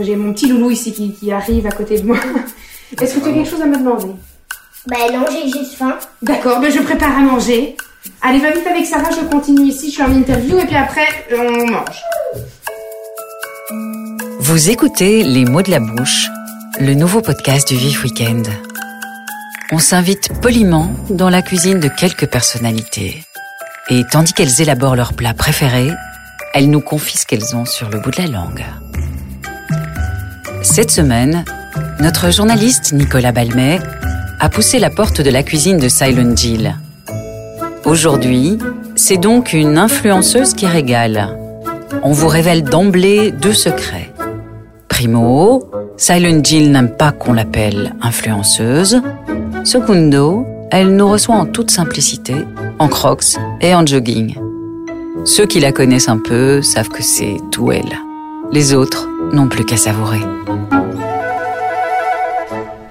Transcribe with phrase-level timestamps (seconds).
[0.00, 2.18] J'ai mon petit loulou ici qui, qui arrive à côté de moi.
[3.00, 4.08] Est-ce que tu as quelque chose à me demander?
[4.86, 5.98] Bah non, j'ai juste faim.
[6.22, 7.76] D'accord, ben je prépare à manger.
[8.22, 11.06] Allez, va vite avec Sarah, je continue ici, je suis en interview et puis après,
[11.32, 12.00] on mange.
[14.40, 16.28] Vous écoutez Les mots de la bouche,
[16.80, 18.48] le nouveau podcast du Vif Weekend.
[19.72, 23.22] On s'invite poliment dans la cuisine de quelques personnalités.
[23.90, 25.90] Et tandis qu'elles élaborent leurs plats préférés,
[26.54, 28.64] elles nous confient ce qu'elles ont sur le bout de la langue.
[30.62, 31.44] Cette semaine,
[32.00, 33.78] notre journaliste Nicolas Balmet
[34.40, 36.74] a poussé la porte de la cuisine de Silent Jill.
[37.84, 38.58] Aujourd'hui,
[38.96, 41.36] c'est donc une influenceuse qui régale.
[42.02, 44.12] On vous révèle d'emblée deux secrets.
[44.88, 49.00] Primo, Silent Jill n'aime pas qu'on l'appelle influenceuse.
[49.64, 52.34] Secundo, elle nous reçoit en toute simplicité,
[52.78, 54.34] en crocs et en jogging.
[55.24, 58.07] Ceux qui la connaissent un peu savent que c'est tout elle.
[58.50, 60.20] Les autres n'ont plus qu'à savourer.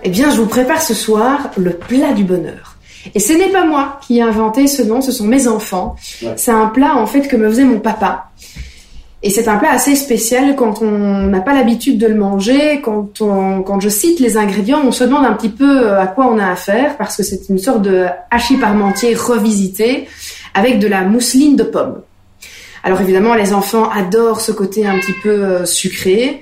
[0.03, 2.75] Eh bien, je vous prépare ce soir le plat du bonheur.
[3.15, 5.95] Et ce n'est pas moi qui ai inventé ce nom, ce sont mes enfants.
[6.35, 8.29] C'est un plat en fait que me faisait mon papa.
[9.23, 12.81] Et c'est un plat assez spécial quand on n'a pas l'habitude de le manger.
[12.81, 16.05] Quand, on, quand je cite les ingrédients, on se demande un petit peu euh, à
[16.05, 20.07] quoi on a affaire parce que c'est une sorte de hachis parmentier revisité
[20.53, 22.01] avec de la mousseline de pomme.
[22.87, 26.41] Alors évidemment, les enfants adorent ce côté un petit peu euh, sucré.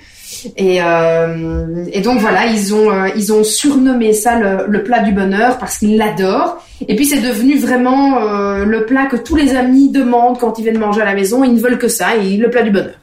[0.58, 4.38] Et, euh, et, donc voilà, ils ont euh, ils ont surnommé ça
[4.68, 6.64] le, plat du bonheur parce qu'ils l'adorent.
[6.88, 8.20] Et puis c'est devenu vraiment
[8.64, 11.44] le plat que tous les amis demandent quand ils viennent manger à la maison.
[11.44, 12.94] Ils ne veulent que ça, et le plat du bonheur.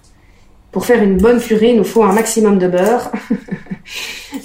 [0.71, 3.11] Pour faire une bonne purée, il nous faut un maximum de beurre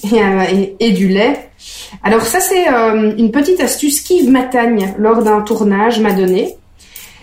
[0.79, 1.51] et, du lait.
[2.01, 6.57] Alors ça c'est une petite astuce qu'Yves Matagne lors d'un tournage m'a donné.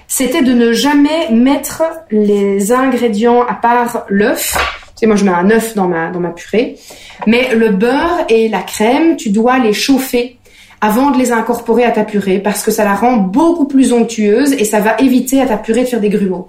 [0.07, 4.57] C'était de ne jamais mettre les ingrédients à part l'œuf
[4.95, 6.77] tu sais, moi, je mets un œuf dans ma, dans ma purée.
[7.27, 10.39] Mais le beurre et la crème, tu dois les chauffer
[10.81, 14.53] avant de les incorporer à ta purée parce que ça la rend beaucoup plus onctueuse
[14.53, 16.49] et ça va éviter à ta purée de faire des grumeaux.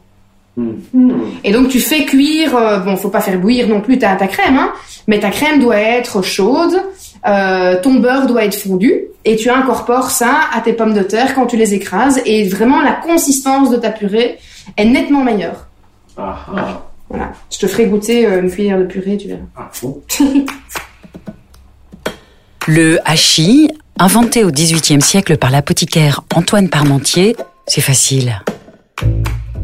[0.57, 1.11] Mmh.
[1.43, 4.27] Et donc tu fais cuire, euh, bon, faut pas faire bouillir non plus ta, ta
[4.27, 4.71] crème, hein,
[5.07, 6.75] mais ta crème doit être chaude,
[7.27, 11.35] euh, ton beurre doit être fondu et tu incorpores ça à tes pommes de terre
[11.35, 14.37] quand tu les écrases et vraiment la consistance de ta purée
[14.77, 15.67] est nettement meilleure.
[16.17, 16.81] Ah, ah.
[17.09, 17.33] Voilà.
[17.51, 19.41] Je te ferai goûter euh, une cuillère de purée, tu verras.
[19.55, 20.01] Ah, bon.
[22.67, 27.35] Le hachis, inventé au XVIIIe siècle par l'apothicaire Antoine Parmentier,
[27.67, 28.41] c'est facile.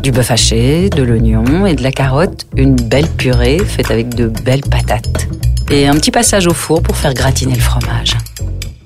[0.01, 4.27] Du bœuf haché, de l'oignon et de la carotte, une belle purée faite avec de
[4.27, 5.27] belles patates.
[5.69, 8.17] Et un petit passage au four pour faire gratiner le fromage.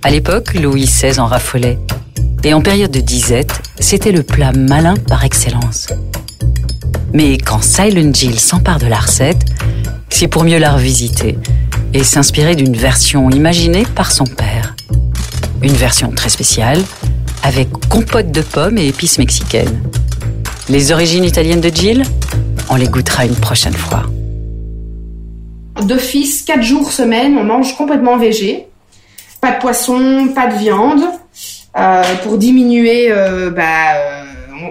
[0.04, 1.80] À l'époque, Louis XVI en raffolait.
[2.44, 5.88] Et en période de disette, c'était le plat malin par excellence.
[7.14, 9.46] Mais quand Silent Jill s'empare de la recette,
[10.10, 11.38] c'est pour mieux la revisiter
[11.94, 14.76] et s'inspirer d'une version imaginée par son père.
[15.62, 16.82] Une version très spéciale,
[17.42, 19.82] avec compote de pommes et épices mexicaines.
[20.68, 22.04] Les origines italiennes de Jill
[22.72, 24.04] On les goûtera une prochaine fois.
[25.86, 28.66] D'office, 4 jours semaine, on mange complètement végé.
[29.42, 31.04] Pas de poisson, pas de viande.
[31.78, 34.24] Euh, pour diminuer euh, bah, euh,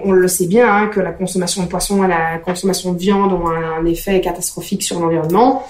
[0.04, 3.33] on, le sait bien hein, que la consommation de poisson et la consommation de viande
[3.33, 5.65] ont un, un effet catastrophique sur l'environnement.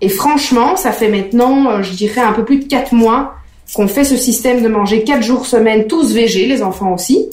[0.00, 3.34] Et franchement, ça fait maintenant, je dirais, un peu plus de quatre mois
[3.74, 7.28] qu'on fait ce système de manger quatre jours semaine, tous végés, les enfants aussi.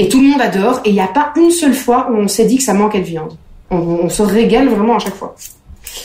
[0.00, 0.80] Et tout le monde adore.
[0.86, 3.00] Et il n'y a pas une seule fois où on s'est dit que ça manquait
[3.00, 3.34] de viande.
[3.70, 5.36] On, se régale vraiment à chaque fois.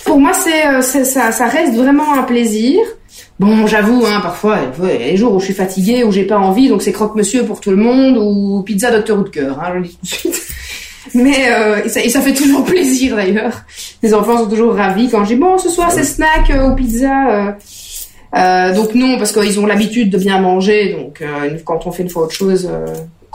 [0.03, 2.81] Pour moi, c'est, ça, reste vraiment un plaisir.
[3.39, 6.25] Bon, j'avoue, hein, parfois, il y a des jours où je suis fatiguée, où j'ai
[6.25, 9.77] pas envie, donc c'est croque-monsieur pour tout le monde, ou pizza docteur cœur, hein, je
[9.79, 10.47] le dis tout de suite.
[11.13, 13.63] Mais euh, et, ça, fait toujours plaisir d'ailleurs.
[14.03, 17.29] Les enfants sont toujours ravis quand dis bon, ce soir c'est snack euh, ou pizza.
[17.29, 17.51] Euh,
[18.35, 22.03] euh, donc non, parce qu'ils ont l'habitude de bien manger, donc euh, quand on fait
[22.03, 22.85] une fois autre chose, euh,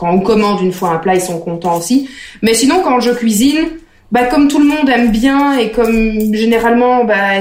[0.01, 2.09] quand on commande une fois un plat, ils sont contents aussi.
[2.41, 3.67] Mais sinon, quand je cuisine,
[4.11, 7.39] bah comme tout le monde aime bien et comme généralement, bah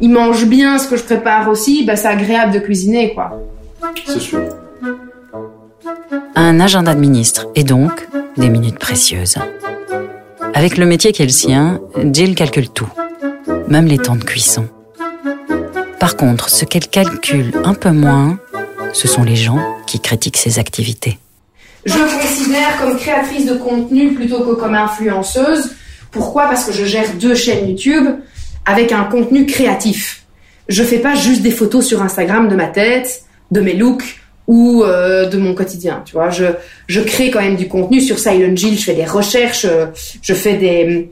[0.00, 3.40] ils mangent bien ce que je prépare aussi, bah c'est agréable de cuisiner, quoi.
[4.04, 4.40] C'est sûr.
[6.34, 9.36] Un agenda de ministre et donc des minutes précieuses.
[10.54, 11.80] Avec le métier qui est le sien,
[12.12, 12.90] Jill calcule tout,
[13.68, 14.66] même les temps de cuisson.
[16.00, 18.40] Par contre, ce qu'elle calcule un peu moins,
[18.92, 21.16] ce sont les gens qui critiquent ses activités.
[21.84, 25.72] Je me considère comme créatrice de contenu plutôt que comme influenceuse.
[26.10, 26.44] Pourquoi?
[26.44, 28.06] Parce que je gère deux chaînes YouTube
[28.64, 30.22] avec un contenu créatif.
[30.68, 34.82] Je fais pas juste des photos sur Instagram de ma tête, de mes looks ou
[34.82, 36.30] euh, de mon quotidien, tu vois.
[36.30, 36.44] Je,
[36.86, 39.66] je crée quand même du contenu sur Silent Jill, je fais des recherches,
[40.22, 41.10] je fais des,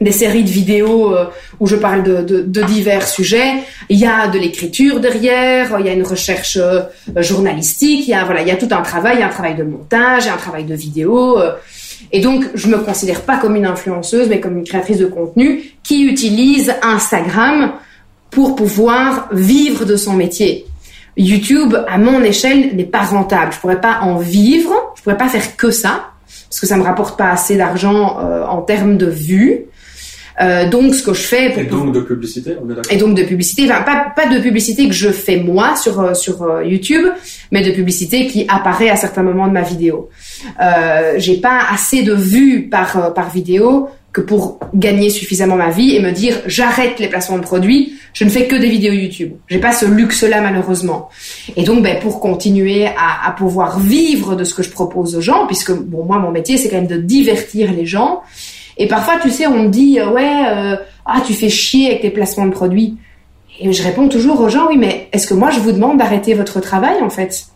[0.00, 1.26] des séries de vidéos euh,
[1.60, 3.54] où je parle de, divers sujets.
[3.88, 6.82] Il y a de l'écriture derrière, il y a une recherche euh,
[7.16, 9.30] journalistique, il y a voilà, il y a tout un travail, il y a un
[9.30, 11.38] travail de montage, il y a un travail de vidéo.
[11.38, 11.52] Euh.
[12.12, 15.62] et donc, je me considère pas comme une influenceuse, mais comme une créatrice de contenu
[15.82, 17.72] qui utilise Instagram
[18.30, 20.66] pour pouvoir vivre de son métier.
[21.16, 23.52] YouTube, à mon échelle, n'est pas rentable.
[23.52, 26.10] Je pourrais pas en vivre, je pourrais pas faire que ça
[26.48, 28.18] parce que ça me rapporte pas assez d'argent
[28.48, 29.66] en termes de vues.
[30.40, 31.50] Euh, donc, ce que je fais...
[31.50, 31.62] Pour...
[31.62, 34.86] Et donc de publicité, on est Et donc de publicité, enfin pas, pas de publicité
[34.86, 37.06] que je fais moi sur, euh, sur euh, YouTube,
[37.50, 40.10] mais de publicité qui apparaît à certains moments de ma vidéo.
[40.62, 45.70] Euh, J'ai pas assez de vues par, euh, par vidéo que pour gagner suffisamment ma
[45.70, 48.92] vie et me dire j'arrête les placements de produits, je ne fais que des vidéos
[48.92, 49.32] YouTube.
[49.48, 51.10] J'ai pas ce luxe-là malheureusement.
[51.56, 55.20] Et donc ben, pour continuer à, à, pouvoir vivre de ce que je propose aux
[55.20, 58.22] gens, puisque bon moi mon métier c'est quand même de divertir les gens,
[58.78, 62.02] et parfois, tu sais, on me dit, euh, ouais, euh, ah, tu fais chier avec
[62.02, 62.96] tes placements de produits.
[63.60, 66.34] Et je réponds toujours aux gens, oui, mais est-ce que moi, je vous demande d'arrêter
[66.34, 67.46] votre travail, en fait?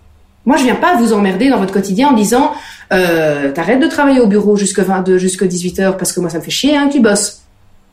[0.45, 2.53] Moi, je viens pas vous emmerder dans votre quotidien en disant,
[2.93, 6.39] euh, t'arrêtes de travailler au bureau jusque 22, jusque 18 heures parce que moi, ça
[6.39, 7.43] me fait chier, hein, tu bosses.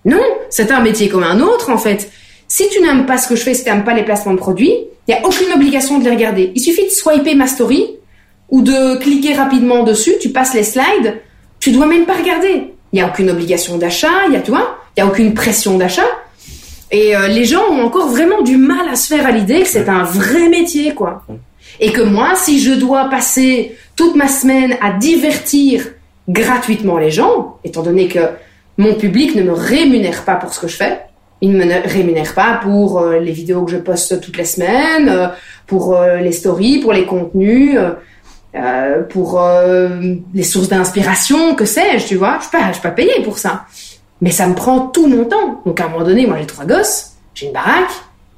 [0.05, 2.09] Non, c'est un métier comme un autre, en fait.
[2.47, 4.39] Si tu n'aimes pas ce que je fais, si tu n'aimes pas les placements de
[4.39, 4.73] produits,
[5.07, 6.51] il n'y a aucune obligation de les regarder.
[6.55, 7.85] Il suffit de swiper ma story
[8.49, 11.21] ou de cliquer rapidement dessus, tu passes les slides,
[11.59, 12.73] tu dois même pas regarder.
[12.91, 15.33] Il n'y a aucune obligation d'achat, il y a, tu vois, il y a aucune
[15.33, 16.07] pression d'achat.
[16.91, 19.67] Et euh, les gens ont encore vraiment du mal à se faire à l'idée que
[19.67, 21.23] c'est un vrai métier, quoi.
[21.79, 25.85] Et que moi, si je dois passer toute ma semaine à divertir
[26.27, 28.19] gratuitement les gens, étant donné que
[28.77, 30.99] mon public ne me rémunère pas pour ce que je fais,
[31.41, 35.09] il ne me rémunère pas pour euh, les vidéos que je poste toutes les semaines,
[35.09, 35.27] euh,
[35.67, 37.77] pour les stories, pour les contenus.
[38.55, 42.37] Euh, pour euh, les sources d'inspiration, que sais-je, tu vois.
[42.37, 43.65] Je suis pas, je suis pas payée pour ça.
[44.21, 45.61] Mais ça me prend tout mon temps.
[45.65, 47.91] Donc à un moment donné, moi j'ai trois gosses, j'ai une baraque,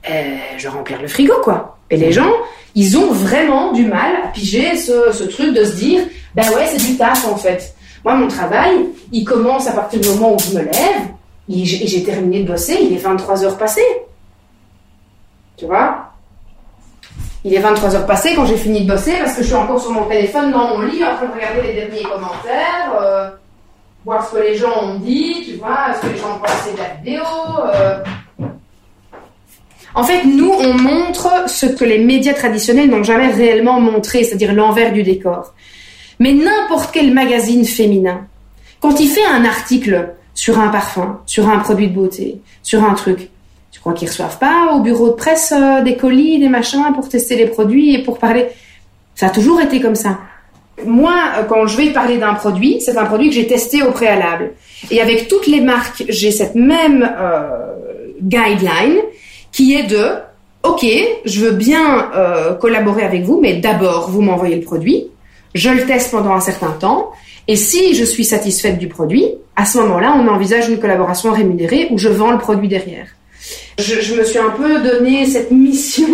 [0.09, 1.77] euh, je remplir le frigo, quoi.
[1.89, 2.31] Et les gens,
[2.75, 6.01] ils ont vraiment du mal à piger ce, ce truc de se dire,
[6.35, 7.73] ben ouais, c'est du taf en fait.
[8.03, 11.07] Moi, mon travail, il commence à partir du moment où je me lève,
[11.49, 13.81] et j'ai terminé de bosser, il est 23 heures passées.
[15.57, 16.10] Tu vois?
[17.43, 19.81] Il est 23 heures passées quand j'ai fini de bosser parce que je suis encore
[19.81, 23.29] sur mon téléphone dans mon lit en train de regarder les derniers commentaires, euh,
[24.05, 26.77] voir ce que les gens ont dit, tu vois, ce que les gens ont de
[26.77, 27.23] la vidéo.
[27.73, 28.03] Euh.
[29.93, 34.53] En fait, nous, on montre ce que les médias traditionnels n'ont jamais réellement montré, c'est-à-dire
[34.53, 35.53] l'envers du décor.
[36.19, 38.27] Mais n'importe quel magazine féminin,
[38.79, 42.93] quand il fait un article sur un parfum, sur un produit de beauté, sur un
[42.93, 43.29] truc,
[43.71, 47.07] je crois qu'ils reçoivent pas au bureau de presse euh, des colis, des machins pour
[47.09, 48.47] tester les produits et pour parler?
[49.15, 50.19] Ça a toujours été comme ça.
[50.85, 53.91] Moi, euh, quand je vais parler d'un produit, c'est un produit que j'ai testé au
[53.91, 54.53] préalable.
[54.89, 57.75] Et avec toutes les marques, j'ai cette même euh,
[58.21, 58.97] guideline
[59.51, 60.05] qui est de,
[60.63, 60.85] ok,
[61.25, 65.07] je veux bien euh, collaborer avec vous, mais d'abord, vous m'envoyez le produit,
[65.53, 67.11] je le teste pendant un certain temps,
[67.47, 69.25] et si je suis satisfaite du produit,
[69.55, 73.07] à ce moment-là, on envisage une collaboration rémunérée où je vends le produit derrière.
[73.77, 76.07] Je, me suis un peu donné cette mission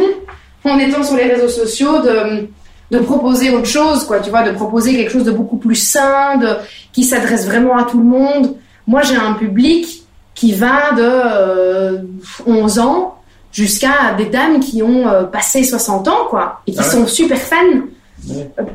[0.63, 2.47] en étant sur les réseaux sociaux de,
[2.91, 6.37] de proposer autre chose, quoi, tu vois, de proposer quelque chose de beaucoup plus sain,
[6.37, 6.49] de,
[6.93, 8.55] qui s'adresse vraiment à tout le monde.
[8.85, 12.07] Moi, j'ai un public qui va de
[12.45, 13.15] 11 euh, ans
[13.51, 17.39] jusqu'à des dames qui ont euh, passé 60 ans, quoi, et qui ah sont super
[17.39, 17.81] fans.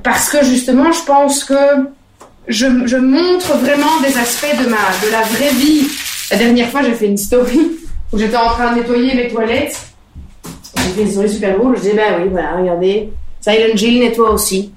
[0.02, 1.54] Parce que justement, je pense que
[2.48, 5.86] je, je, montre vraiment des aspects de, ma, de la vraie vie.
[6.30, 7.60] La dernière fois, j'ai fait une story
[8.12, 9.80] où j'étais en train de nettoyer mes toilettes.
[10.76, 11.76] J'ai fait une story super drôle.
[11.76, 13.10] Je disais, ben oui, voilà, regardez.
[13.40, 14.72] Silent Jill nettoie aussi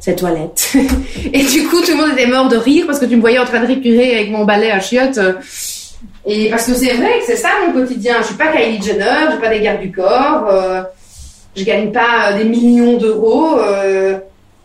[0.00, 0.72] cette toilette.
[1.32, 3.38] et du coup, tout le monde était mort de rire parce que tu me voyais
[3.38, 5.18] en train de récurer avec mon balai à chiottes.
[6.24, 8.16] Et parce que c'est vrai que c'est ça mon quotidien.
[8.20, 10.82] Je suis pas Kylie Jenner, j'ai pas des gardes du corps, euh,
[11.54, 13.58] je gagne pas des millions d'euros.
[13.58, 14.18] Euh,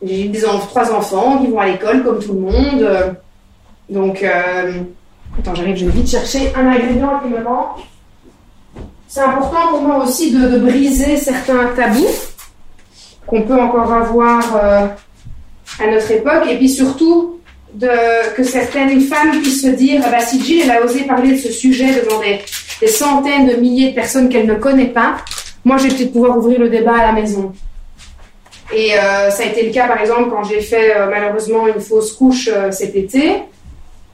[0.03, 0.31] j'ai
[0.69, 3.15] trois enfants qui vont à l'école comme tout le monde.
[3.89, 4.71] donc, euh,
[5.39, 7.79] Attends, j'arrive, je vais vite chercher un ingrédient qui me manque.
[9.07, 12.07] C'est important pour moi aussi de, briser certains tabous
[13.27, 14.87] qu'on peut encore avoir euh,
[15.79, 17.39] à notre époque, et puis surtout
[17.79, 21.37] que certaines femmes puissent se dire, ah bah, si Jill elle a osé parler de
[21.37, 25.17] ce sujet devant des, centaines de milliers de personnes qu'elle ne connaît pas,
[25.63, 27.53] moi je vais peut-être pouvoir ouvrir le débat à la maison.
[28.73, 31.81] Et euh, ça a été le cas par exemple quand j'ai fait euh, malheureusement une
[31.81, 33.43] fausse couche cet été.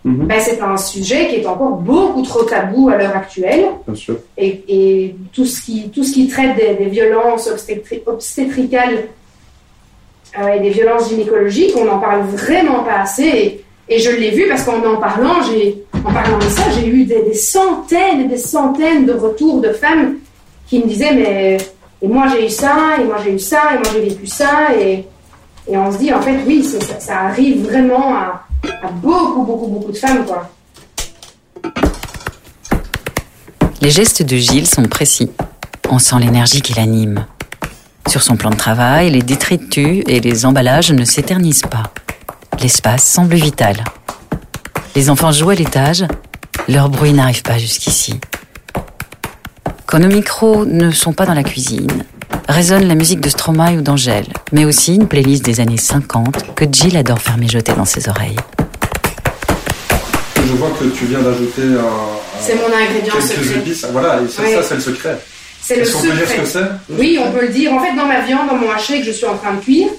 [0.08, 0.26] Mhm.
[0.26, 3.66] ben, c'est un sujet qui est encore beaucoup trop tabou à l'heure actuelle.
[3.86, 4.16] Bien sûr.
[4.38, 9.10] Et, et, tout, ce qui, tout ce qui traite des, violences obstétricales
[10.40, 13.66] euh, et des violences gynécologiques, on n'en parle vraiment pas assez.
[13.90, 17.04] Et, je l'ai vu parce qu'en en parlant, j'ai en parlant de ça, j'ai eu
[17.04, 20.16] des, des centaines et des centaines de retours de femmes
[20.68, 21.58] qui me disaient mais
[22.02, 24.76] et moi j'ai eu ça, et moi j'ai eu ça, et moi j'ai vécu ça,
[24.78, 25.06] et,
[25.70, 28.47] et on se dit en fait oui, ça arrive vraiment à,
[28.82, 30.50] à beaucoup, beaucoup, beaucoup de femmes quoi.
[33.82, 35.32] Les gestes de Gilles sont précis.
[35.90, 37.26] On sent l'énergie qui l'anime.
[38.08, 41.92] Sur son plan de travail, les détritus et les emballages ne s'éternisent pas.
[42.62, 43.84] L'espace semble vital.
[44.96, 46.06] Les enfants jouent à l'étage,
[46.68, 48.20] leur bruit n'arrive pas jusqu'ici.
[49.86, 52.04] Quand nos micros ne sont pas dans la cuisine,
[52.50, 56.66] résonne la musique de Stromae ou d'Angèle, mais aussi une playlist des années 50 que
[56.70, 58.36] Jill adore faire mijoter dans ses oreilles.
[60.48, 63.58] Je vois que tu viens d'ajouter un, C'est mon ingrédient secret.
[63.60, 63.86] épices.
[63.92, 65.18] Voilà, et c'est ça, c'est le secret.
[65.62, 66.42] C'est le Est-ce qu'on peut dire ce secret.
[66.44, 66.94] que c'est?
[66.98, 67.74] Oui, on peut le dire.
[67.74, 69.90] En fait, dans ma viande, dans mon haché que je suis en train de cuire,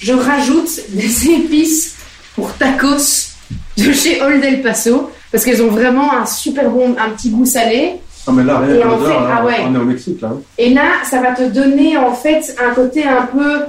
[0.00, 1.94] je rajoute des épices
[2.34, 3.30] pour tacos
[3.78, 7.46] de chez Old El Paso parce qu'elles ont vraiment un super bon, un petit goût
[7.46, 7.92] salé.
[8.26, 9.54] Non, mais là, rien Et que en fait, hein, ah ouais.
[9.66, 10.28] on est au Mexique, là.
[10.32, 10.40] hein.
[10.58, 13.60] Et là, ça va te donner en fait un côté un peu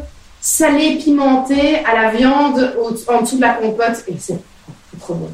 [0.41, 4.03] salé, pimenté à la viande au- en dessous de la compote.
[4.09, 4.37] Et c'est
[4.99, 5.29] trop bon.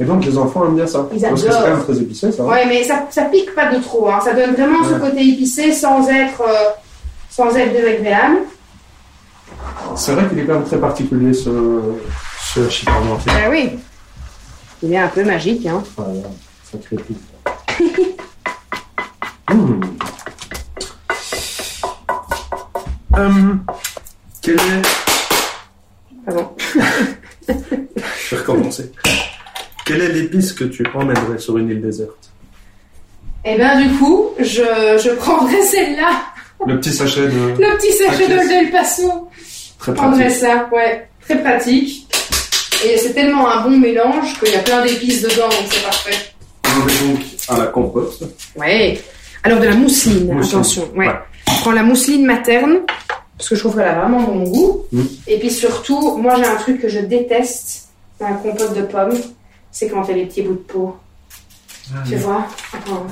[0.00, 1.06] Et donc, les enfants aiment bien ça.
[1.12, 2.42] Ils Parce que c'est quand même très épicé, ça.
[2.42, 2.46] hein.
[2.46, 4.08] Ouais, mais ça, ça pique pas de trop.
[4.08, 4.18] Hein.
[4.24, 6.70] Ça donne vraiment ce côté épicé sans être, euh,
[7.28, 8.38] sans être désagréable.
[9.96, 11.50] C'est vrai qu'il est quand même très particulier, ce,
[12.54, 13.30] ce hachis parmentier.
[13.34, 13.78] Ah oui.
[14.82, 15.66] Il est un peu magique.
[15.66, 15.82] Hein.
[15.96, 16.12] Voilà,
[16.70, 17.18] ça crépite.
[19.52, 19.80] Mmh.
[23.16, 23.64] Hum,
[24.40, 24.82] quel est...
[26.24, 26.48] Pardon.
[27.48, 28.92] Je vais recommencer.
[29.90, 32.30] Quelle est l'épice que tu emmènerais sur une île déserte
[33.44, 34.62] Et ben du coup, je,
[35.02, 36.10] je prendrais celle-là,
[36.66, 37.28] Le petit sachet de...
[37.58, 38.30] le petit sachet Ok.
[38.30, 39.28] de Del Paso.
[39.78, 40.40] Très Je prendrais pratique.
[40.40, 42.06] ça, ouais, très pratique.
[42.84, 46.32] Et c'est tellement un bon mélange qu'il y a plein d'épices dedans, donc c'est parfait.
[46.66, 48.22] On est donc à la compote.
[48.56, 49.00] Ouais.
[49.42, 50.42] Alors de la mousseline, Mousseline.
[50.60, 50.88] attention.
[50.94, 51.08] Ouais.
[51.08, 51.14] Ouais.
[51.48, 52.80] Je prends la mousseline materne
[53.36, 54.82] parce que je trouve qu'elle a vraiment bon goût.
[54.92, 55.02] Mm.
[55.26, 57.88] Et puis surtout, moi j'ai un truc que je déteste
[58.20, 59.18] dans la compote de pommes,
[59.72, 60.96] c'est quand a les petits bouts de peau.
[62.08, 63.06] Tu vois Attends.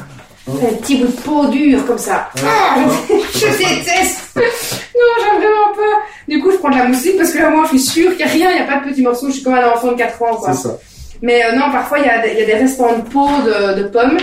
[0.48, 2.30] Un petit bout de peau dur comme ça.
[2.44, 2.76] Ah,
[3.34, 4.36] je déteste.
[4.36, 4.42] Non,
[5.20, 6.02] j'aime vraiment pas.
[6.26, 8.24] Du coup, je prends de la mousseline parce que là, moi, je suis sûre qu'il
[8.24, 9.26] n'y a rien, il n'y a pas de petits morceaux.
[9.28, 10.52] Je suis comme un enfant de 4 ans, quoi.
[10.54, 10.78] C'est ça.
[11.20, 13.26] Mais euh, non, parfois, il y, a des- il y a des restants de peau
[13.44, 14.16] de, de pommes.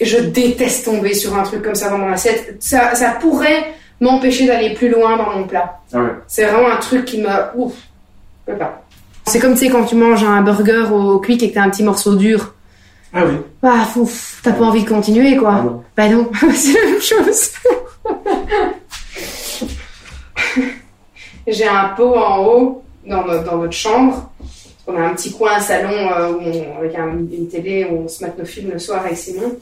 [0.00, 2.56] Et je déteste tomber sur un truc comme ça dans mon assiette.
[2.60, 5.80] Ça, ça pourrait m'empêcher d'aller plus loin dans mon plat.
[5.92, 6.10] Ah ouais.
[6.28, 7.28] C'est vraiment un truc qui me...
[7.56, 7.72] Ouf,
[8.46, 8.82] je peux pas.
[9.28, 11.70] C'est comme, tu sais, quand tu manges un burger au quick et que t'as un
[11.70, 12.54] petit morceau dur.
[13.14, 13.34] Ah oui.
[13.62, 15.54] Bah, ouf, t'as pas envie de continuer, quoi.
[15.58, 15.82] Ah non.
[15.96, 17.50] Bah non, c'est la même chose.
[21.46, 24.30] J'ai un pot en haut dans notre, dans notre chambre.
[24.86, 28.04] On a un petit coin, un salon euh, où on- avec un- une télé où
[28.04, 29.56] on se met nos films le soir avec Simon.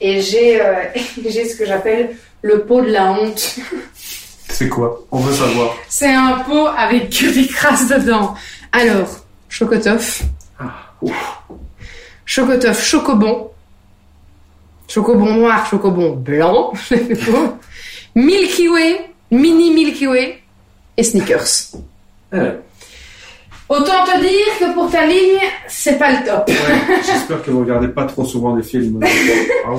[0.00, 0.74] Et j'ai euh,
[1.28, 3.56] j'ai ce que j'appelle le pot de la honte.
[4.48, 5.02] C'est quoi?
[5.10, 5.74] On veut savoir.
[5.88, 8.34] C'est un pot avec que des crasses dedans.
[8.76, 9.08] Alors,
[9.48, 10.22] chocotoff.
[12.26, 13.50] Chocotoff, chocobon.
[14.88, 16.72] Chocobon noir, chocobon blanc.
[18.16, 20.38] Milky Way, mini Milky Way
[20.96, 21.76] et Snickers.
[22.32, 22.60] Eh ouais.
[23.68, 25.38] Autant te dire que pour ta ligne,
[25.68, 26.48] c'est pas le top.
[26.48, 29.00] Ouais, J'espère que vous regardez pas trop souvent des films.
[29.66, 29.70] Ah.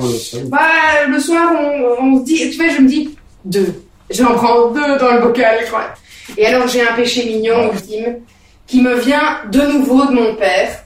[0.46, 3.72] Bah, le soir, on, on se dit, tu vois, je me dis deux.
[4.10, 5.84] J'en prends deux dans le bocal, quoi.
[6.36, 8.16] Et alors, j'ai un péché mignon ultime
[8.66, 10.84] qui me vient de nouveau de mon père.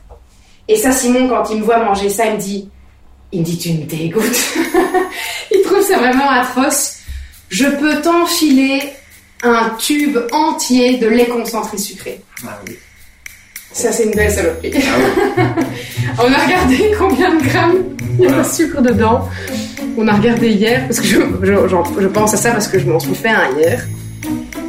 [0.68, 2.68] Et ça, Simon, quand il me voit manger ça, il me dit,
[3.32, 4.22] il me dit, tu me dégoûtes.
[5.50, 6.98] il trouve ça vraiment atroce.
[7.48, 8.80] Je peux t'enfiler
[9.42, 12.20] un tube entier de lait concentré sucré.
[12.46, 12.76] Ah oui.
[13.72, 14.72] Ça, c'est une belle saloperie.
[14.74, 15.44] Ah oui.
[16.18, 17.84] On a regardé combien de grammes
[18.18, 19.28] il y a de sucre dedans.
[19.96, 22.98] On a regardé hier, parce que je, je pense à ça parce que je m'en
[22.98, 23.86] suis fait un hier.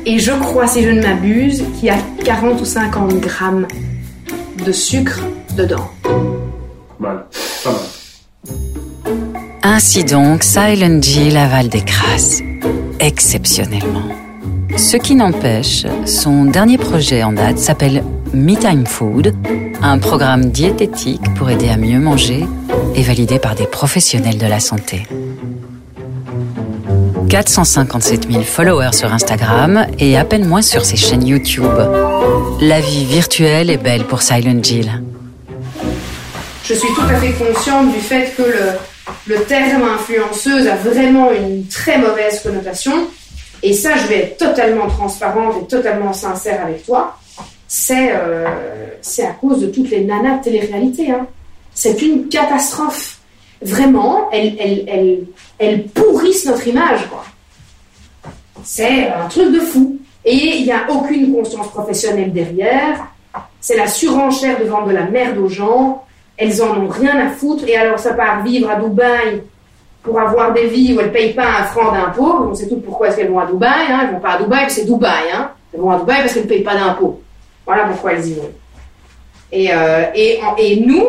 [0.05, 3.67] Et je crois, si je ne m'abuse, qu'il y a 40 ou 50 grammes
[4.65, 5.21] de sucre
[5.55, 5.89] dedans.
[6.99, 7.25] Mal.
[7.63, 7.81] Pas mal.
[9.63, 12.41] Ainsi donc, Silent Jill avale des crasses.
[12.99, 14.09] Exceptionnellement.
[14.75, 18.03] Ce qui n'empêche, son dernier projet en date s'appelle
[18.33, 19.35] Me Time Food,
[19.81, 22.45] un programme diététique pour aider à mieux manger
[22.95, 25.03] et validé par des professionnels de la santé.
[27.31, 31.63] 457 000 followers sur Instagram et à peine moins sur ses chaînes YouTube.
[32.59, 35.01] La vie virtuelle est belle pour Silent Jill.
[36.65, 38.43] Je suis tout à fait consciente du fait que
[39.27, 43.07] le, terme influenceuse a vraiment une très mauvaise connotation.
[43.63, 47.17] Et ça, je vais être totalement transparente et totalement sincère avec toi.
[47.65, 48.45] C'est euh,
[49.19, 51.11] à cause de toutes les nanas de télé-réalité.
[51.11, 51.27] Hein.
[51.73, 53.20] c'est une catastrophe.
[53.61, 55.23] Vraiment, elles, elles, elles,
[55.59, 57.07] elles pourrissent notre image.
[58.63, 59.97] C'est un truc de fou.
[60.25, 63.07] Et il n'y a aucune conscience professionnelle derrière.
[63.59, 66.05] C'est la surenchère de vendre de la merde aux gens.
[66.37, 67.63] Elles en ont rien à foutre.
[67.67, 69.43] Et alors, ça part vivre à Dubaï
[70.03, 72.47] pour avoir des vies où elles ne payent pas un franc d'impôt.
[72.49, 73.85] On sait tout pourquoi est-ce qu'elles vont à Dubaï.
[73.89, 74.01] Hein.
[74.03, 75.31] Elles vont pas à Dubaï, c'est Dubaï.
[75.33, 75.51] Hein.
[75.73, 77.21] Elles vont à Dubaï parce qu'elles ne payent pas d'impôt.
[77.65, 78.51] Voilà pourquoi elles y vont.
[79.51, 81.05] Et, euh, et, et nous,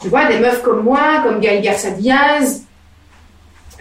[0.00, 2.64] tu vois, des meufs comme moi, comme Gaël Garcia Diaz,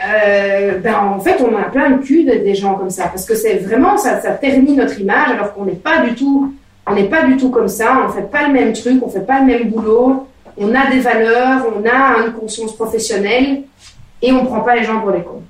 [0.06, 3.36] euh, ben en fait, on a plein de cul des gens comme ça, parce que
[3.36, 6.54] c'est vraiment ça, ça ternit notre image, alors qu'on n'est pas du tout,
[6.86, 9.26] on n'est pas du tout comme ça, on fait pas le même truc, on fait
[9.26, 13.64] pas le même boulot, on a des valeurs, on a une conscience professionnelle,
[14.22, 15.44] et on prend pas les gens pour des cons.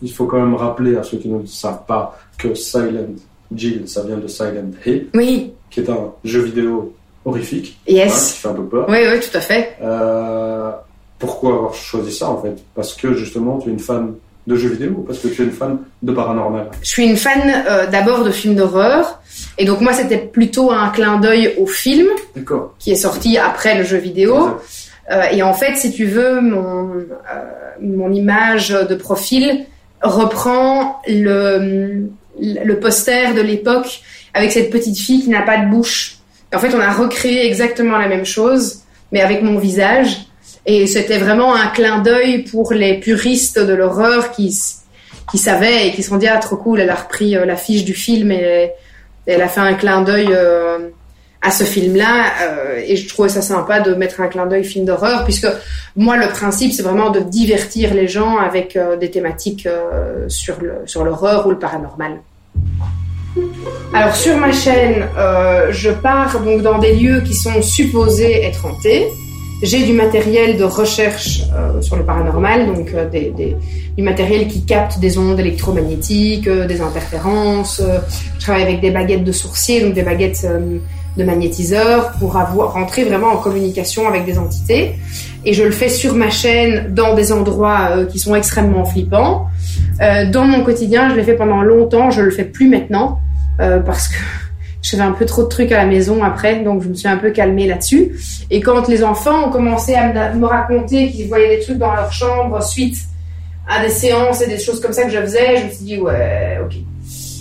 [0.00, 3.16] Il faut quand même rappeler à ceux qui ne savent pas que Silent
[3.54, 6.94] Jill, ça vient de Silent Hill, Oui, qui est un jeu vidéo
[7.24, 8.32] horrifique, yes.
[8.32, 8.86] qui fait un peu peur.
[8.88, 9.76] Oui, oui, tout à fait.
[9.82, 10.70] Euh,
[11.18, 12.56] pourquoi avoir choisi ça en fait?
[12.74, 14.14] Parce que justement tu es une fan
[14.46, 16.70] de jeux vidéo ou parce que tu es une fan de paranormal?
[16.82, 19.20] Je suis une fan euh, d'abord de films d'horreur,
[19.58, 22.08] et donc moi c'était plutôt un clin d'œil au film
[22.78, 24.58] qui est sorti après le jeu vidéo.
[25.10, 27.04] Euh, et en fait, si tu veux, mon, euh,
[27.80, 29.64] mon image de profil
[30.02, 34.02] reprend le, le poster de l'époque
[34.34, 36.17] avec cette petite fille qui n'a pas de bouche.
[36.54, 38.80] En fait, on a recréé exactement la même chose,
[39.12, 40.28] mais avec mon visage.
[40.66, 44.56] Et c'était vraiment un clin d'œil pour les puristes de l'horreur qui,
[45.30, 47.84] qui savaient et qui se sont dit, ah, trop cool, elle a repris euh, l'affiche
[47.84, 48.70] du film et,
[49.26, 50.88] elle a fait un clin d'œil euh,
[51.42, 52.32] à ce film-là.
[52.42, 55.48] euh, et je trouvais ça sympa de mettre un clin d'œil film d'horreur, puisque
[55.96, 59.68] moi, le principe, c'est vraiment de divertir les gens avec des thématiques
[60.28, 62.20] sur sur l'horreur ou le paranormal.
[63.94, 68.66] Alors sur ma chaîne, euh, je pars donc dans des lieux qui sont supposés être
[68.66, 69.08] hantés.
[69.62, 73.08] J'ai du matériel de recherche euh, sur le paranormal, donc euh,
[73.96, 77.82] du matériel qui capte des ondes électromagnétiques, des interférences.
[78.34, 80.46] je travaille avec des baguettes de sourcier, donc des baguettes
[81.16, 84.94] de magnétiseurs, pour avoir rentrer vraiment en communication avec des entités.
[85.44, 89.48] Et je le fais sur ma chaîne dans des endroits qui sont extrêmement flippants.
[89.98, 93.18] Dans mon quotidien, je l'ai fait pendant longtemps, je le fais plus maintenant
[93.60, 94.16] euh, parce que
[94.82, 97.08] je faisais un peu trop de trucs à la maison après, donc je me suis
[97.08, 98.12] un peu calmée là-dessus.
[98.50, 102.12] Et quand les enfants ont commencé à me, raconter qu'ils voyaient des trucs dans leur
[102.12, 102.96] chambre suite
[103.68, 105.98] à des séances et des choses comme ça que je faisais, je me suis dit
[105.98, 106.76] ouais, ok.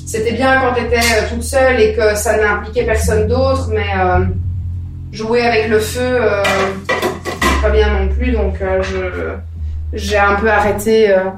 [0.08, 4.26] C'était bien quand tu étais toute seule et que ça n'impliquait personne d'autre, mais euh,
[5.12, 6.44] jouer avec le feu, euh,
[7.62, 9.34] pas bien non plus, donc euh, je
[9.94, 11.10] j'ai un peu arrêté.
[11.10, 11.30] euh.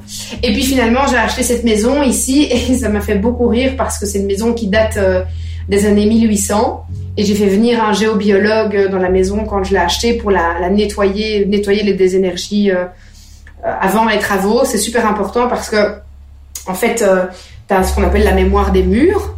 [0.44, 3.98] Et puis finalement, j'ai acheté cette maison ici et ça m'a fait beaucoup rire parce
[3.98, 5.24] que c'est une maison qui date euh,
[5.68, 6.86] des années 1800
[7.18, 10.70] et j'ai fait venir un géobiologue dans la maison quand je l'ai achetée pour la,
[10.70, 12.86] nettoyer, nettoyer les des énergies euh,
[13.66, 14.64] euh, avant les travaux.
[14.66, 15.96] C'est super important parce que
[16.68, 17.04] en fait,
[17.68, 19.36] tu as ce qu'on appelle la mémoire des murs.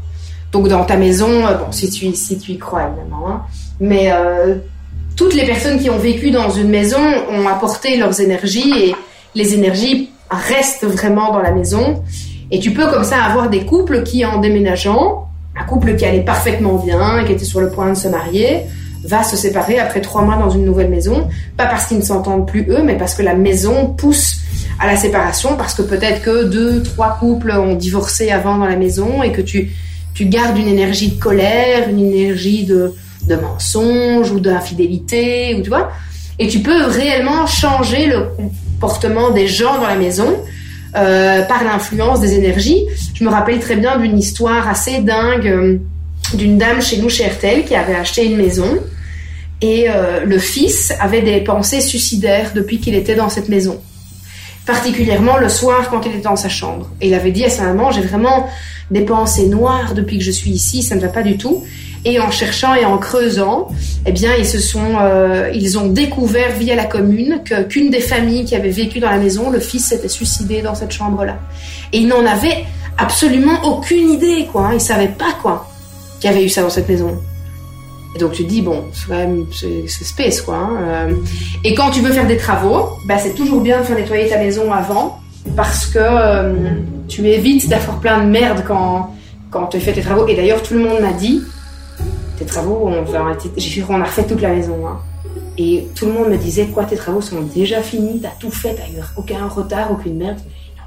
[0.52, 3.42] Donc dans ta maison, euh, bon, si tu, si tu y crois évidemment, hein,
[3.80, 4.56] mais euh,
[5.16, 8.96] toutes les personnes qui ont vécu dans une maison ont apporté leurs énergies et
[9.36, 12.04] les énergies restent vraiment dans la maison.
[12.52, 15.28] Et tu peux comme ça avoir des couples qui, en déménageant,
[15.60, 18.62] un couple qui allait parfaitement bien, qui était sur le point de se marier,
[19.04, 21.28] va se séparer après trois mois dans une nouvelle maison.
[21.58, 24.38] Pas parce qu'ils ne s'entendent plus eux, mais parce que la maison pousse
[24.80, 28.76] à la séparation, parce que peut-être que deux, trois couples ont divorcé avant dans la
[28.76, 29.72] maison et que tu,
[30.14, 32.94] tu gardes une énergie de colère, une énergie de,
[33.28, 35.92] de mensonge ou d'infidélité, ou tu vois.
[36.40, 38.28] Et tu peux réellement changer le
[39.34, 40.44] des gens dans la maison
[40.96, 42.86] euh, par l'influence des énergies.
[43.14, 45.78] Je me rappelle très bien d'une histoire assez dingue euh,
[46.34, 48.78] d'une dame chez nous, chez RTL, qui avait acheté une maison.
[49.62, 53.80] Et euh, le fils avait des pensées suicidaires depuis qu'il était dans cette maison.
[54.66, 56.90] Particulièrement le soir quand il était dans sa chambre.
[57.00, 58.50] Et il avait dit à sa maman, j'ai vraiment
[58.90, 61.64] des pensées noires depuis que je suis ici, ça ne va pas du tout.
[62.04, 63.68] Et en cherchant et en creusant,
[64.08, 68.44] eh bien, ils se sont, euh, ils ont découvert via la commune qu'une des familles
[68.46, 71.38] qui avait vécu dans la maison, le fils s'était suicidé dans cette chambre-là.
[71.94, 72.66] Et ils n'en avaient
[72.98, 74.68] absolument aucune idée, quoi.
[74.68, 74.72] Hein.
[74.74, 75.68] Ils savaient pas quoi
[76.20, 77.18] qu'il y avait eu ça dans cette maison.
[78.16, 80.56] Et donc tu te dis bon, c'est quand même c'est space quoi.
[80.58, 80.70] hein.
[80.82, 81.14] Euh,
[81.64, 84.38] Et quand tu veux faire des travaux, bah, c'est toujours bien de faire nettoyer ta
[84.38, 85.20] maison avant
[85.56, 86.54] parce que euh,
[87.08, 89.16] tu évites d'avoir plein de merde quand
[89.50, 90.28] quand tu fais tes travaux.
[90.28, 91.42] Et d'ailleurs tout le monde m'a dit
[92.42, 93.06] tes travaux, on,
[93.58, 94.88] j'ai- on a refait toute la maison.
[94.88, 95.00] hein.
[95.58, 98.74] Et tout le monde me disait quoi, tes travaux sont déjà finis, t'as tout fait,
[98.76, 100.38] t'as eu aucun retard, aucune merde.
[100.46, 100.84] Mais non,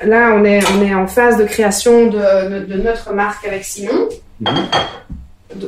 [0.00, 0.10] rien.
[0.10, 2.18] Là, on est, on est en phase de création de,
[2.60, 4.08] de- de notre marque avec Simon.
[4.40, 4.48] Mhm.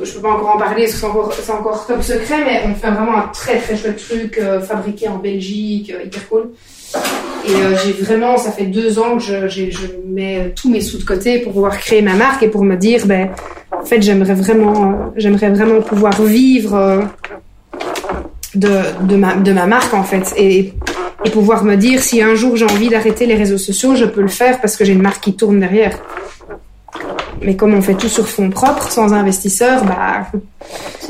[0.03, 3.17] je peux pas encore en parler encore, c'est encore top secret, mais on fait vraiment
[3.17, 6.49] un très très chouette truc euh, fabriqué en Belgique, euh, hyper cool.
[7.45, 9.69] Et euh, j'ai vraiment, ça fait deux ans que je,
[10.07, 13.05] mets tous mes sous de côté pour pouvoir créer ma marque et pour me dire,
[13.05, 13.29] ben,
[13.71, 17.01] en fait, j'aimerais vraiment, euh, j'aimerais vraiment pouvoir vivre euh,
[18.55, 18.69] de,
[19.01, 20.73] de, ma, de ma marque en fait et,
[21.25, 24.21] et pouvoir me dire si un jour j'ai envie d'arrêter les réseaux sociaux, je peux
[24.21, 25.97] le faire parce que j'ai une marque qui tourne derrière.
[27.41, 30.27] Mais comme on fait tout sur fonds propres, sans investisseurs, bah,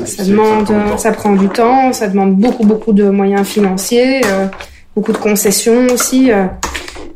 [0.04, 0.98] ça demande, prend du euh, temps.
[0.98, 4.46] ça prend du temps, ça demande beaucoup, beaucoup de moyens financiers, euh,
[4.94, 6.30] beaucoup de concessions aussi.
[6.32, 6.46] euh.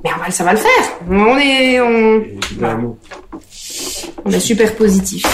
[0.04, 0.84] mais on va, ça va le faire.
[1.10, 2.96] On est, on, Évidemment.
[4.24, 5.24] on est super positif.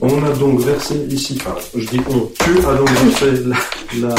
[0.00, 3.56] On a donc versé ici, enfin, je dis on, tu as donc versé la,
[4.08, 4.14] la,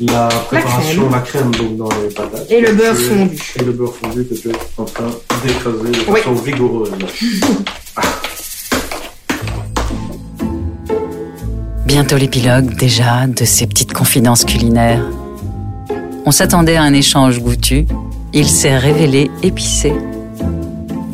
[0.00, 2.50] la préparation, la crème, donc dans les patates.
[2.50, 3.38] Et le beurre fondu.
[3.60, 5.10] Et le beurre fondu que tu es en train
[5.44, 6.20] d'écraser de Oui.
[6.20, 6.90] façon rigoureuse.
[11.92, 15.04] Bientôt l'épilogue déjà de ces petites confidences culinaires.
[16.24, 17.84] On s'attendait à un échange goûtu,
[18.32, 19.92] il s'est révélé épicé.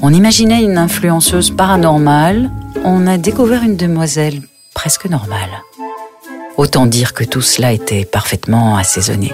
[0.03, 2.53] On imaginait une influenceuse paranormale,
[2.85, 4.41] on a découvert une demoiselle
[4.73, 5.51] presque normale.
[6.57, 9.33] Autant dire que tout cela était parfaitement assaisonné.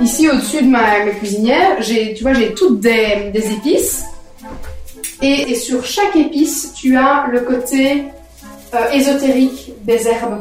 [0.00, 4.02] Ici, au-dessus de ma, cuisinière, j'ai, tu vois, j'ai toutes des, épices.
[5.22, 8.06] Et sur chaque épice, tu as le côté
[8.74, 10.40] euh, ésotérique des herbes.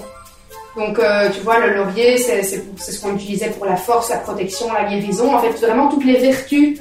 [0.77, 3.75] Donc, euh, tu vois, le laurier, c'est, c'est, pour- c'est ce qu'on utilisait pour la
[3.75, 5.35] force, la protection, la guérison.
[5.35, 6.79] En fait, vraiment toutes les vertus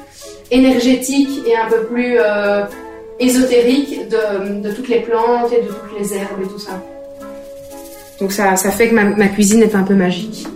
[0.50, 2.64] énergétiques et un peu plus euh,
[3.18, 6.72] ésotériques de, de toutes les plantes et de toutes les herbes et tout ça.
[8.20, 10.46] Donc, ça, ça fait que ma, ma cuisine est un peu magique.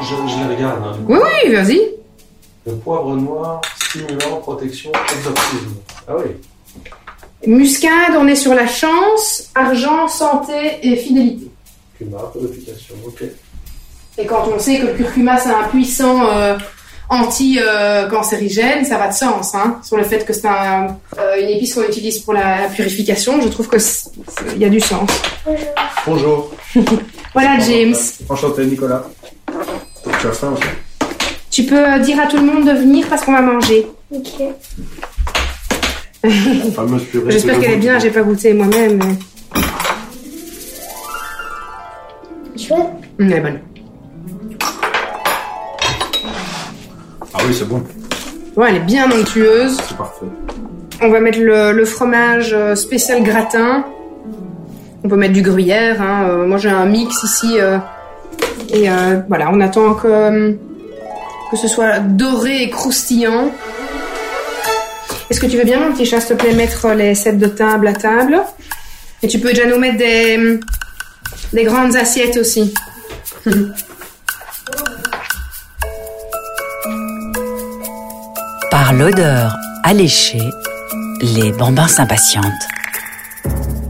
[0.00, 0.80] Je, je les regarde.
[0.84, 0.96] hein.
[1.08, 1.80] Oui, oui, vas-y.
[2.66, 5.74] Le poivre noir, stimulant, protection, exorcisme.
[6.06, 6.30] Ah oui.
[7.46, 11.50] Muscade, on est sur la chance, argent, santé et fidélité.
[11.96, 13.22] Cumin, purification, ok.
[14.18, 16.56] Et quand on sait que le curcuma c'est un puissant euh,
[17.08, 19.54] anti-cancérigène, ça va de sens.
[19.54, 22.68] Hein, sur le fait que c'est un, euh, une épice qu'on utilise pour la, la
[22.68, 25.08] purification, je trouve que c'est- c'est- il y a du sens.
[26.06, 26.50] Bonjour.
[27.34, 27.94] Voilà James,
[28.28, 29.04] Enchanté Nicolas.
[30.04, 30.62] Donc tu as faim aussi
[31.50, 33.86] tu peux euh, dire à tout le monde de venir parce qu'on va manger.
[34.14, 34.28] Ok.
[36.24, 37.30] La fameuse purée.
[37.30, 38.98] J'espère qu'elle est bien, j'ai pas goûté moi-même.
[38.98, 39.16] mais-
[42.60, 42.78] Chouette.
[43.20, 43.58] Hum, Elle est bonne.
[47.34, 47.82] Ah oui, c'est bon.
[48.56, 49.76] Ouais, elle est bien onctueuse.
[49.88, 50.26] C'est parfait.
[51.00, 53.84] On va mettre le, le fromage euh, spécial gratin.
[55.04, 56.02] On peut mettre du gruyère.
[56.02, 56.24] Hein.
[56.28, 57.58] euh, moi, j'ai un mix ici.
[57.60, 57.78] euh,
[58.70, 60.56] et euh, voilà, on attend que,
[61.50, 63.52] que ce soit doré et croustillant.
[65.30, 67.48] Est-ce que tu veux bien, mon petit chat, s'il te plaît, mettre les sets de
[67.48, 68.40] table à table?
[69.22, 70.58] Et tu peux déjà nous mettre des,
[71.52, 72.72] des grandes assiettes aussi.
[78.70, 80.48] Par l'odeur alléchée,
[81.20, 82.44] les bambins s'impatientent.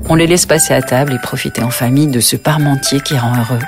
[0.09, 3.37] On les laisse passer à table et profiter en famille de ce parmentier qui rend
[3.37, 3.61] heureux.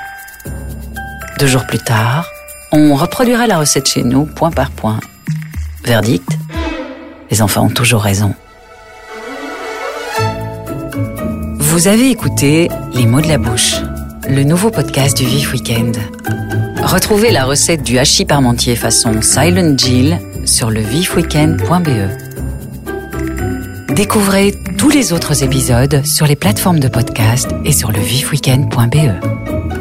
[1.39, 2.27] Deux jours plus tard,
[2.71, 4.99] on reproduira la recette chez nous, point par point.
[5.85, 6.27] Verdict
[7.31, 8.35] Les enfants ont toujours raison.
[11.57, 13.77] Vous avez écouté Les mots de la bouche,
[14.27, 15.97] le nouveau podcast du Vif Weekend.
[16.83, 22.09] Retrouvez la recette du hachis parmentier façon Silent Jill sur le vifweekend.be.
[23.95, 29.80] Découvrez tous les autres épisodes sur les plateformes de podcast et sur le vifweekend.be.